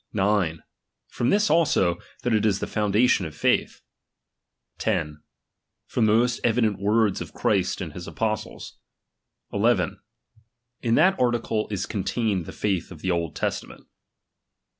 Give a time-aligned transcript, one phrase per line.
[0.13, 0.63] 9.
[1.09, 3.81] From this also, that it is the fmindalioD of faith.
[4.79, 5.21] 10.
[5.85, 8.79] From the moat evident words of Christ and his apostles.
[9.53, 9.99] II.
[10.81, 13.85] In that article is contained the faith of the Old Testament.